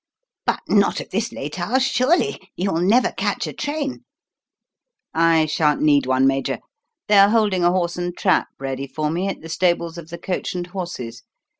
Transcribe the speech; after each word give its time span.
"But 0.47 0.61
not 0.67 0.99
at 0.99 1.11
this 1.11 1.31
late 1.31 1.59
hour, 1.59 1.79
surely? 1.79 2.39
You 2.55 2.71
will 2.71 2.81
never 2.81 3.11
catch 3.11 3.45
a 3.45 3.53
train." 3.53 4.03
"I 5.13 5.45
shan't 5.45 5.83
need 5.83 6.07
one, 6.07 6.25
Major. 6.25 6.57
They 7.07 7.19
are 7.19 7.29
holding 7.29 7.63
a 7.63 7.69
horse 7.71 7.97
and 7.97 8.17
trap 8.17 8.47
ready 8.59 8.87
for 8.87 9.11
me 9.11 9.27
at 9.27 9.41
the 9.41 9.47
stables 9.49 9.99
of 9.99 10.09
the 10.09 10.17
'Coach 10.17 10.55
and 10.55 10.65
Horses.' 10.65 11.21